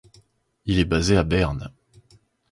[0.65, 1.71] Il est basé à Berne.